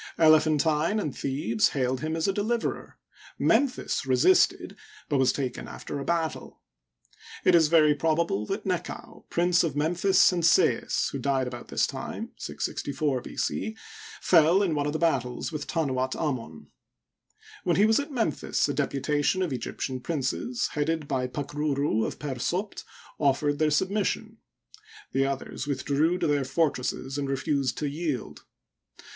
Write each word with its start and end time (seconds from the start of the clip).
Elephantine 0.17 0.99
and 0.99 1.15
Thebes 1.15 1.67
hailed 1.77 1.99
him 1.99 2.15
as 2.15 2.27
a 2.27 2.33
deliverer; 2.33 2.97
Memphis 3.37 4.03
resisted, 4.03 4.75
but 5.09 5.19
was 5.19 5.31
taken 5.31 5.67
after 5.67 5.99
a 5.99 6.03
battle. 6.03 6.61
It 7.45 7.53
is 7.53 7.67
very 7.67 7.93
probable 7.93 8.47
that 8.47 8.65
Nekau, 8.65 9.25
Prince 9.29 9.63
of 9.63 9.75
Mem 9.75 9.93
phis 9.93 10.31
and 10.33 10.43
Sais, 10.43 11.09
who 11.11 11.19
died 11.19 11.45
about 11.45 11.67
this 11.67 11.85
time 11.85 12.31
(664 12.39 13.21
B. 13.21 13.37
c), 13.37 13.77
fell 14.21 14.63
in 14.63 14.71
Digitized 14.71 14.73
byCjOOQlC 14.73 14.73
AETHIOPIANS 14.73 14.73
AND 14.73 14.73
ASSYRIANS 14.73 14.73
IN 14.73 14.73
EGYPT, 14.73 14.73
123 14.73 14.73
one 14.73 14.87
of 14.87 14.93
the 14.93 14.99
battles 14.99 15.51
with 15.51 15.67
Tanuat 15.67 16.15
Amon. 16.15 16.67
While 17.63 17.75
he 17.75 17.85
was 17.85 17.99
at 17.99 18.11
Memphis 18.11 18.67
a 18.69 18.73
deputation 18.73 19.43
of 19.43 19.53
Egyptian 19.53 19.99
princes, 19.99 20.67
headed 20.69 21.07
by 21.07 21.27
Pakruru 21.27 22.07
of 22.07 22.17
Per^Sopd, 22.17 22.83
offered 23.19 23.59
their 23.59 23.69
submission. 23.69 24.37
The 25.11 25.27
others 25.27 25.67
withdrew 25.67 26.17
to 26.17 26.25
their 26.25 26.43
fortresses 26.43 27.19
and 27.19 27.29
refused 27.29 27.77
to 27.77 27.87
yield. 27.87 28.41